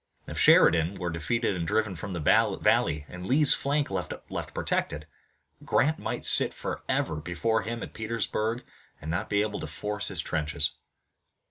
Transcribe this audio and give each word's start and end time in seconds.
If 0.25 0.39
Sheridan 0.39 0.95
were 0.95 1.11
defeated 1.11 1.55
and 1.55 1.67
driven 1.67 1.95
from 1.95 2.11
the 2.11 2.19
valley, 2.19 3.05
and 3.07 3.23
Lee's 3.23 3.53
flank 3.53 3.91
left 3.91 4.11
protected, 4.55 5.05
Grant 5.63 5.99
might 5.99 6.25
sit 6.25 6.55
forever 6.55 7.17
before 7.17 7.61
him 7.61 7.83
at 7.83 7.93
Petersburg 7.93 8.63
and 8.99 9.11
not 9.11 9.29
be 9.29 9.43
able 9.43 9.59
to 9.59 9.67
force 9.67 10.07
his 10.07 10.19
trenches. 10.21 10.71